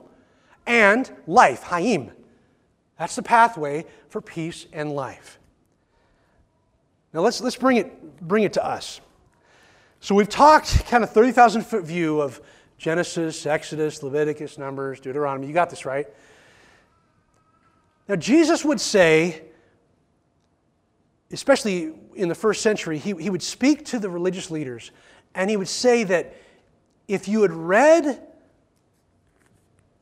[0.68, 2.12] and life, Haim.
[3.00, 5.40] That's the pathway for peace and life.
[7.14, 9.02] Now let's, let's bring, it, bring it to us.
[10.00, 12.42] So we've talked kind of 30,000 foot view of
[12.78, 15.48] Genesis, Exodus, Leviticus, Numbers, Deuteronomy.
[15.48, 16.08] You got this, right?
[18.08, 19.42] Now, Jesus would say,
[21.32, 24.92] especially in the first century, he, he would speak to the religious leaders
[25.36, 26.36] and he would say that
[27.08, 28.27] if you had read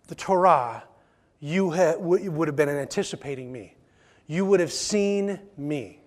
[0.07, 0.83] the Torah,
[1.39, 1.67] you
[1.99, 3.75] would have been anticipating me.
[4.27, 6.01] You would have seen me.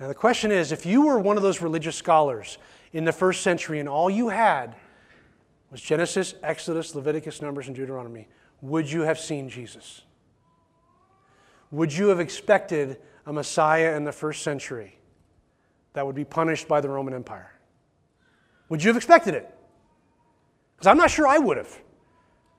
[0.00, 2.58] Now, the question is if you were one of those religious scholars
[2.92, 4.76] in the first century and all you had
[5.70, 8.28] was Genesis, Exodus, Leviticus, Numbers, and Deuteronomy,
[8.60, 10.02] would you have seen Jesus?
[11.70, 14.98] Would you have expected a Messiah in the first century
[15.92, 17.52] that would be punished by the Roman Empire?
[18.68, 19.52] Would you have expected it?
[20.84, 21.80] Because I'm not sure I would have.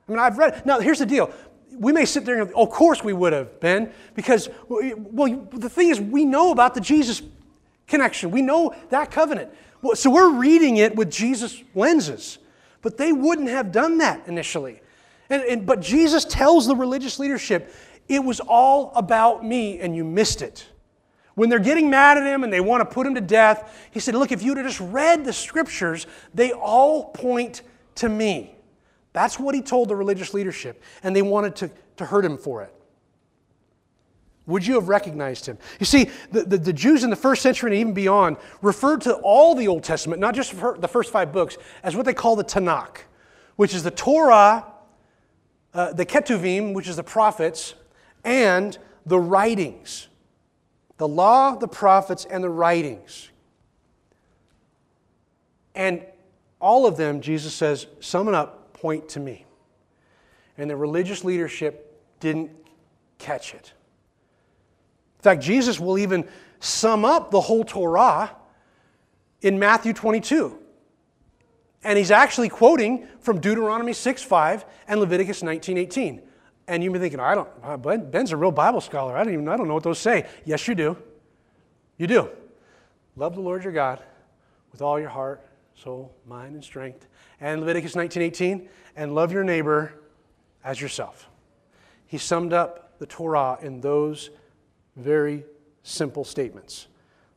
[0.08, 0.66] I mean, I've read.
[0.66, 1.32] Now, here's the deal.
[1.72, 5.90] We may sit there and, of course we would have been, because, well, the thing
[5.90, 7.22] is, we know about the Jesus
[7.86, 8.32] connection.
[8.32, 9.52] We know that covenant.
[9.94, 12.40] So we're reading it with Jesus lenses.
[12.82, 14.82] But they wouldn't have done that initially.
[15.30, 17.72] And, and, but Jesus tells the religious leadership,
[18.08, 20.66] it was all about me, and you missed it.
[21.36, 24.00] When they're getting mad at him and they want to put him to death, he
[24.00, 27.62] said, Look, if you'd have just read the scriptures, they all point
[27.96, 28.56] to me.
[29.14, 32.64] That's what he told the religious leadership, and they wanted to, to hurt him for
[32.64, 32.74] it.
[34.48, 35.58] Would you have recognized him?
[35.80, 39.16] You see, the, the, the, Jews in the first century and even beyond referred to
[39.16, 42.44] all the Old Testament, not just the first five books, as what they call the
[42.44, 42.98] Tanakh,
[43.56, 44.66] which is the Torah,
[45.74, 47.74] uh, the Ketuvim, which is the prophets,
[48.24, 50.10] and the writings.
[50.98, 53.30] The law, the prophets, and the writings.
[55.74, 56.06] And
[56.66, 59.46] all of them, Jesus says, sum it up, point to me.
[60.58, 62.50] And the religious leadership didn't
[63.20, 63.72] catch it.
[65.20, 66.28] In fact, Jesus will even
[66.60, 68.36] sum up the whole Torah
[69.42, 70.58] in Matthew 22.
[71.84, 76.20] And he's actually quoting from Deuteronomy 6 5 and Leviticus 19 18.
[76.68, 79.16] And you've been thinking, I don't, uh, Ben's a real Bible scholar.
[79.16, 80.26] I don't even, I don't know what those say.
[80.46, 80.98] Yes, you do.
[82.00, 82.30] You do.
[83.16, 84.02] Love the Lord your God
[84.72, 85.45] with all your heart,
[85.76, 87.08] soul, mind, and strength.
[87.40, 89.94] And Leviticus 19:18, and love your neighbor
[90.64, 91.30] as yourself.
[92.08, 94.30] He summed up the Torah in those
[94.96, 95.46] very
[95.84, 96.88] simple statements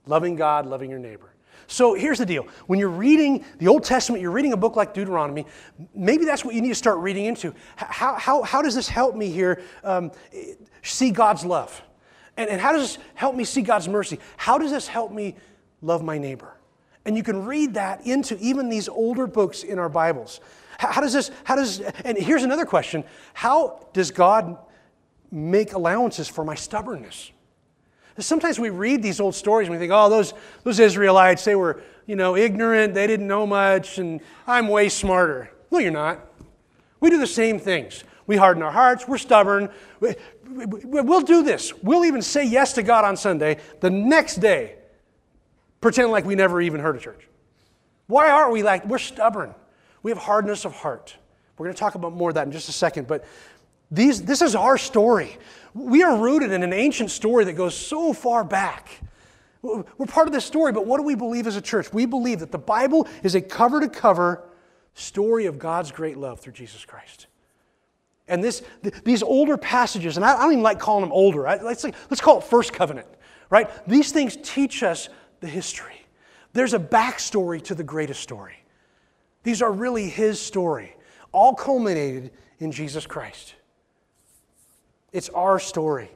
[0.07, 1.35] loving God, loving your neighbor.
[1.67, 2.47] So here's the deal.
[2.67, 5.45] When you're reading the Old Testament, you're reading a book like Deuteronomy,
[5.95, 7.55] maybe that's what you need to start reading into.
[7.77, 10.11] How, how, how does this help me here um,
[10.83, 11.83] see God's love?
[12.39, 14.19] And, and how does this help me see God's mercy?
[14.39, 15.37] How does this help me
[15.83, 16.58] love my neighbor?
[17.05, 20.41] And you can read that into even these older books in our Bibles.
[20.79, 24.57] How, does this, how does, and here's another question How does God
[25.31, 27.33] make allowances for my stubbornness?
[28.19, 30.35] Sometimes we read these old stories and we think, oh, those,
[30.65, 35.51] those Israelites, they were, you know, ignorant, they didn't know much, and I'm way smarter.
[35.71, 36.27] No, you're not.
[36.99, 38.03] We do the same things.
[38.27, 39.71] We harden our hearts, we're stubborn.
[40.01, 40.15] We,
[40.51, 41.75] will do this.
[41.83, 43.59] We'll even say yes to God on Sunday.
[43.81, 44.77] The next day,
[45.81, 47.29] pretend like we never even heard of church.
[48.07, 49.55] Why aren't we like, we're stubborn.
[50.03, 51.17] We have hardness of heart.
[51.57, 53.25] We're going to talk about more of that in just a second, but
[53.91, 55.37] these, this is our story.
[55.75, 59.01] We are rooted in an ancient story that goes so far back.
[59.63, 61.93] We're part of this story, but what do we believe as a church?
[61.93, 64.45] We believe that the Bible is a cover to cover
[64.95, 67.27] story of God's great love through Jesus Christ.
[68.29, 71.49] And this, th- these older passages, and I, I, don't even like calling them older,
[71.49, 73.09] I, let's, let's call it First Covenant,
[73.51, 73.69] right?
[73.89, 75.09] These things teach us
[75.41, 76.05] the history.
[76.53, 78.57] There's a backstory to the greatest story.
[79.43, 80.97] These are really His story,
[81.33, 83.55] all culminated in Jesus Christ.
[85.13, 86.11] It's our story.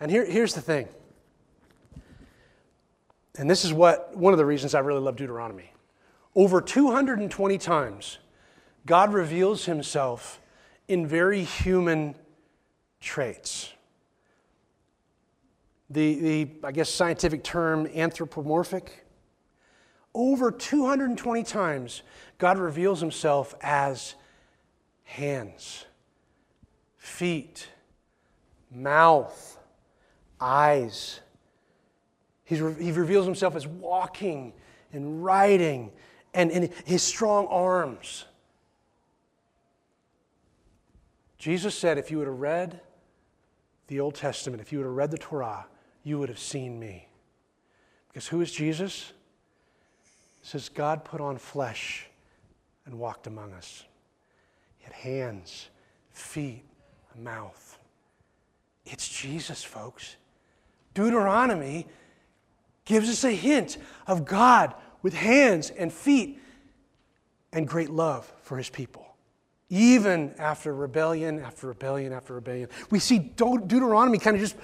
[0.00, 0.88] And here, here's the thing.
[3.38, 5.72] And this is what one of the reasons I really love Deuteronomy.
[6.34, 8.18] Over 220 times,
[8.86, 10.40] God reveals himself
[10.88, 12.16] in very human
[13.00, 13.72] traits.
[15.90, 19.04] The, the I guess, scientific term anthropomorphic.
[20.14, 22.02] Over 220 times,
[22.38, 24.14] God reveals himself as
[25.04, 25.86] hands
[27.04, 27.68] feet,
[28.70, 29.58] mouth,
[30.40, 31.20] eyes.
[32.44, 34.54] He's, he reveals himself as walking
[34.92, 35.92] and riding
[36.32, 38.24] and, and his strong arms.
[41.38, 42.80] Jesus said, if you would have read
[43.88, 45.66] the Old Testament, if you would have read the Torah,
[46.04, 47.08] you would have seen me.
[48.08, 49.12] Because who is Jesus?
[50.42, 52.06] It says, God put on flesh
[52.86, 53.84] and walked among us.
[54.78, 55.68] He had hands,
[56.12, 56.62] feet,
[57.14, 57.78] a mouth.
[58.84, 60.16] It's Jesus, folks.
[60.92, 61.86] Deuteronomy
[62.84, 66.40] gives us a hint of God with hands and feet
[67.52, 69.03] and great love for his people.
[69.74, 72.68] Even after rebellion, after rebellion, after rebellion.
[72.90, 74.54] We see Deuteronomy kind of just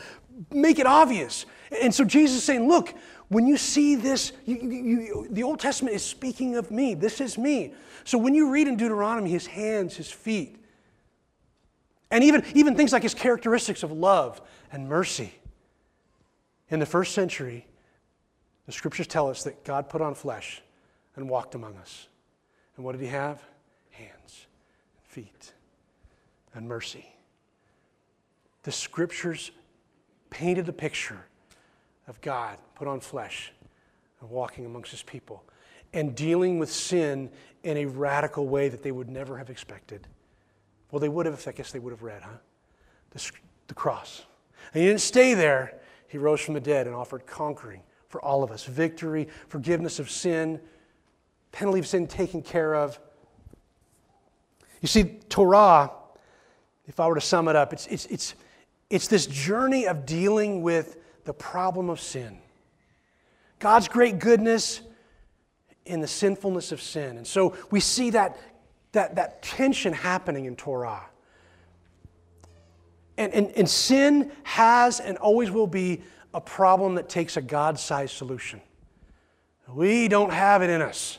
[0.53, 1.47] make it obvious.
[1.83, 2.95] And so Jesus is saying, look,
[3.27, 6.95] when you see this, you, you, you, the Old Testament is speaking of me.
[6.95, 7.75] This is me.
[8.05, 10.65] So when you read in Deuteronomy his hands, his feet,
[12.13, 15.35] and even, even things like his characteristics of love and mercy,
[16.69, 17.67] in the first century,
[18.67, 20.63] the scriptures tell us that God put on flesh
[21.17, 22.07] and walked among us.
[22.77, 23.43] And what did he have?
[25.11, 25.55] Feet,
[26.55, 27.05] and mercy.
[28.63, 29.51] The scriptures
[30.31, 31.27] painted a picture
[32.07, 33.53] of God put on flesh
[34.21, 35.43] and walking amongst his people
[35.93, 37.29] and dealing with sin
[37.65, 40.07] in a radical way that they would never have expected.
[40.93, 42.39] Well, they would have, I guess they would have read, huh?
[43.11, 43.33] The,
[43.67, 44.23] the cross.
[44.73, 45.81] And he didn't stay there.
[46.07, 50.09] He rose from the dead and offered conquering for all of us victory, forgiveness of
[50.09, 50.61] sin,
[51.51, 53.01] penalty of sin taken care of.
[54.81, 55.91] You see, Torah,
[56.87, 58.35] if I were to sum it up, it's, it's, it's,
[58.89, 62.39] it's this journey of dealing with the problem of sin.
[63.59, 64.81] God's great goodness
[65.85, 67.19] in the sinfulness of sin.
[67.19, 68.39] And so we see that,
[68.93, 71.07] that, that tension happening in Torah.
[73.19, 77.79] And, and, and sin has and always will be a problem that takes a God
[77.79, 78.61] sized solution.
[79.69, 81.19] We don't have it in us.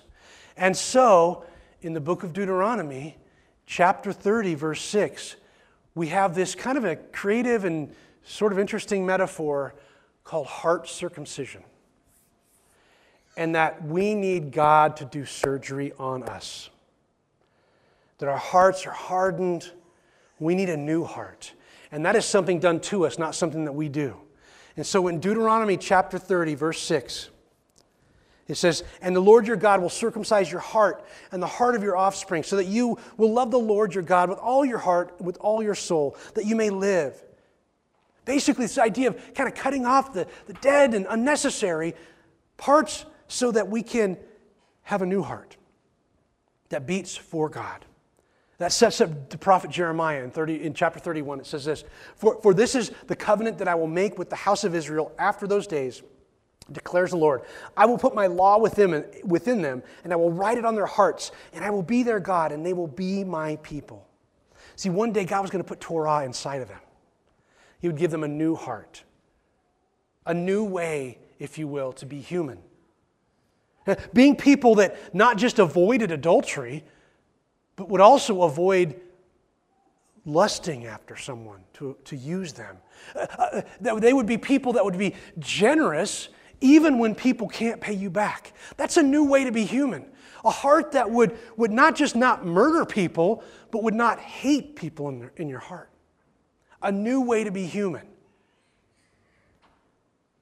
[0.57, 1.45] And so,
[1.81, 3.17] in the book of Deuteronomy,
[3.71, 5.37] chapter 30, verse 6,
[5.95, 9.73] we have this kind of a creative and sort of interesting metaphor
[10.25, 11.63] called heart circumcision.
[13.37, 16.69] And that we need God to do surgery on us.
[18.17, 19.71] That our hearts are hardened.
[20.37, 21.53] We need a new heart.
[21.93, 24.17] And that is something done to us, not something that we do.
[24.75, 27.29] And so in Deuteronomy chapter 30, verse 6,
[28.47, 31.83] it says, And the Lord your God will circumcise your heart and the heart of
[31.83, 35.19] your offspring, so that you will love the Lord your God with all your heart,
[35.21, 37.21] with all your soul, that you may live.
[38.25, 41.95] Basically, this idea of kind of cutting off the, the dead and unnecessary
[42.57, 44.17] parts so that we can
[44.83, 45.57] have a new heart
[46.69, 47.85] that beats for God.
[48.57, 51.39] That sets up the prophet Jeremiah in, 30, in chapter 31.
[51.39, 51.83] It says this
[52.15, 55.11] for, for this is the covenant that I will make with the house of Israel
[55.17, 56.03] after those days,
[56.71, 57.41] declares the Lord.
[57.75, 60.85] I will put my law within, within them, and I will write it on their
[60.85, 64.07] hearts, and I will be their God, and they will be my people.
[64.75, 66.79] See, one day God was going to put Torah inside of them.
[67.79, 69.03] He would give them a new heart,
[70.25, 72.59] a new way, if you will, to be human.
[74.13, 76.83] Being people that not just avoided adultery,
[77.75, 78.99] but would also avoid
[80.25, 82.77] lusting after someone to, to use them.
[83.15, 86.29] Uh, uh, they would be people that would be generous
[86.61, 88.53] even when people can't pay you back.
[88.77, 90.05] That's a new way to be human.
[90.45, 95.09] A heart that would, would not just not murder people, but would not hate people
[95.09, 95.89] in, their, in your heart.
[96.81, 98.07] A new way to be human.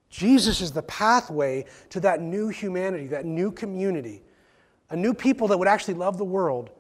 [0.10, 4.24] Jesus is the pathway to that new humanity, that new community,
[4.90, 6.72] a new people that would actually love the world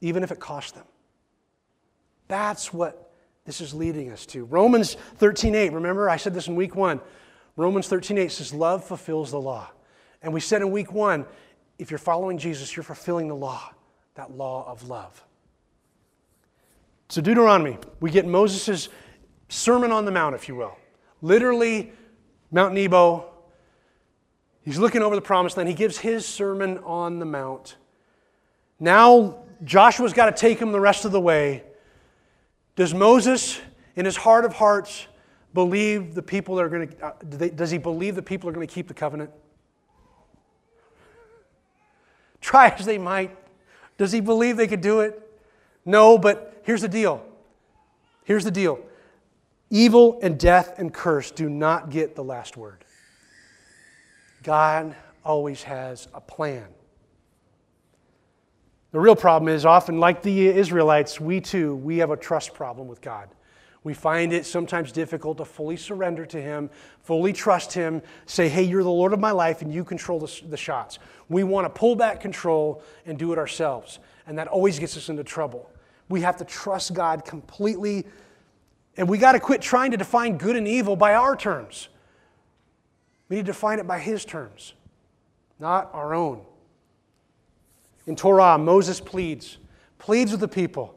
[0.00, 0.84] even if it cost them.
[2.28, 3.12] That's what
[3.44, 4.44] this is leading us to.
[4.44, 7.00] Romans 13:8, remember I said this in week 1.
[7.56, 9.70] Romans 13:8 says love fulfills the law.
[10.22, 11.26] And we said in week 1,
[11.78, 13.72] if you're following Jesus, you're fulfilling the law,
[14.14, 15.24] that law of love.
[17.08, 18.88] So Deuteronomy, we get Moses'
[19.48, 20.76] sermon on the mount, if you will.
[21.20, 21.92] Literally
[22.50, 23.26] Mount Nebo.
[24.62, 25.68] He's looking over the promised land.
[25.68, 27.76] He gives his sermon on the mount.
[28.78, 31.64] Now Joshua's got to take him the rest of the way.
[32.76, 33.60] Does Moses,
[33.96, 35.06] in his heart of hearts,
[35.54, 37.12] believe the people are going to, uh,
[37.54, 39.30] does he believe the people are going to keep the covenant?
[42.40, 43.36] Try as they might.
[43.98, 45.20] Does he believe they could do it?
[45.84, 47.24] No, but here's the deal.
[48.24, 48.80] Here's the deal.
[49.70, 52.84] Evil and death and curse do not get the last word.
[54.42, 56.66] God always has a plan.
[58.92, 62.88] The real problem is often, like the Israelites, we too, we have a trust problem
[62.88, 63.28] with God.
[63.84, 66.70] We find it sometimes difficult to fully surrender to Him,
[67.00, 70.40] fully trust Him, say, hey, you're the Lord of my life and you control the,
[70.48, 70.98] the shots.
[71.28, 73.98] We want to pull back control and do it ourselves.
[74.26, 75.68] And that always gets us into trouble.
[76.08, 78.06] We have to trust God completely,
[78.96, 81.88] and we got to quit trying to define good and evil by our terms.
[83.28, 84.74] We need to define it by His terms,
[85.58, 86.42] not our own.
[88.06, 89.58] In Torah, Moses pleads,
[89.98, 90.94] pleads with the people.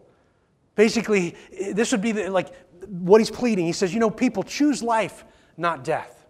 [0.76, 1.36] Basically,
[1.72, 2.50] this would be the, like
[2.88, 3.66] what he's pleading.
[3.66, 5.24] He says, You know, people, choose life,
[5.58, 6.26] not death.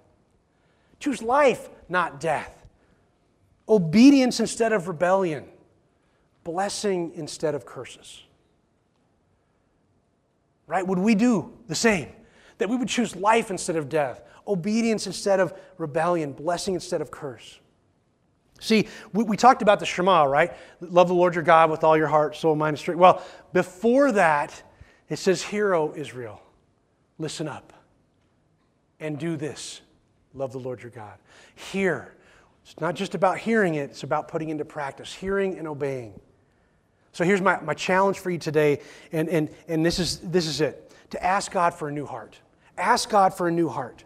[1.00, 2.66] Choose life, not death.
[3.68, 5.46] Obedience instead of rebellion.
[6.44, 8.22] blessing instead of curses?
[10.68, 10.86] Right?
[10.86, 12.10] Would we do the same?
[12.60, 17.12] That we would choose life instead of death, obedience instead of rebellion, blessing instead of
[17.12, 17.60] curse.
[18.60, 20.54] See, we, we, talked about the Shema, right?
[20.80, 23.00] Love the Lord your God with all your heart, soul, mind, and strength.
[23.00, 24.64] Well, before that,
[25.10, 26.42] it says, Hear, O Israel,
[27.18, 27.74] listen up
[29.00, 29.82] and do this.
[30.34, 31.18] Love the Lord your God.
[31.56, 32.14] Hear.
[32.64, 36.20] It's not just about hearing it, it's about putting into practice, hearing and obeying.
[37.12, 40.60] So here's my, my challenge for you today, and, and, and this, is, this is
[40.62, 42.38] it to ask God for a new heart.
[42.78, 44.04] Ask God for a new heart.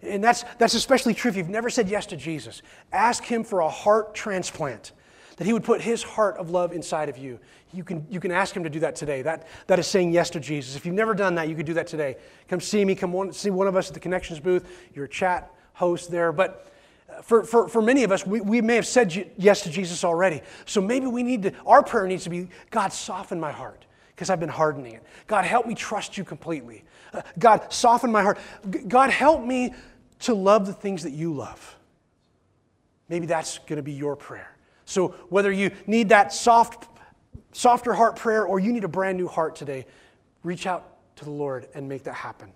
[0.00, 2.62] And that's, that's especially true if you've never said yes to Jesus.
[2.92, 4.92] Ask Him for a heart transplant,
[5.36, 7.38] that He would put His heart of love inside of you.
[7.72, 9.22] You can, you can ask Him to do that today.
[9.22, 10.76] That, that is saying yes to Jesus.
[10.76, 12.16] If you've never done that, you could do that today.
[12.48, 14.66] Come see me, come one, see one of us at the Connections booth.
[14.94, 16.32] You're chat host there.
[16.32, 16.72] But
[17.08, 20.04] uh, for, for, for many of us, we, we may have said yes to Jesus
[20.04, 20.40] already.
[20.64, 23.84] So maybe we need to, our prayer needs to be God, soften my heart
[24.14, 25.02] because I've been hardening it.
[25.26, 26.84] God, help me trust you completely.
[27.12, 28.38] Uh, God, soften my heart.
[28.88, 29.74] God, help me
[30.20, 31.76] to love the things that you love.
[33.10, 34.55] Maybe that's going to be your prayer.
[34.86, 36.88] So whether you need that soft,
[37.52, 39.84] softer heart prayer or you need a brand new heart today,
[40.42, 42.50] reach out to the Lord and make that happen.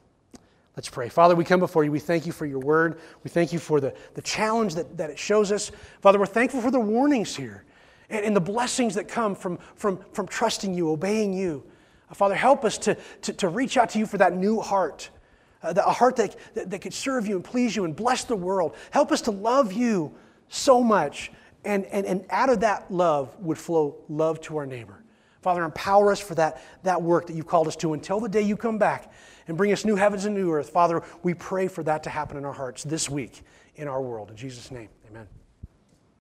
[0.77, 1.11] Let's pray.
[1.11, 1.93] Father, we come before you.
[1.93, 3.01] We thank you for your word.
[3.23, 5.71] We thank you for the, the challenge that, that it shows us.
[6.01, 7.65] Father, we're thankful for the warnings here
[8.09, 11.63] and, and the blessings that come from, from, from trusting you, obeying you.
[12.09, 15.11] Uh, Father, help us to, to, to reach out to you for that new heart
[15.63, 18.37] uh, a heart that, that, that could serve you and please you and bless the
[18.37, 18.75] world.
[18.91, 20.15] Help us to love you
[20.49, 21.31] so much.
[21.65, 25.05] And, and, and out of that love would flow love to our neighbor.
[25.43, 28.43] Father, empower us for that, that work that you've called us to until the day
[28.43, 29.13] you come back
[29.49, 30.71] and bring us new heavens and new earth.
[30.71, 33.43] Father, we pray for that to happen in our hearts this week
[33.77, 34.31] in our world.
[34.31, 35.27] In Jesus' name, amen.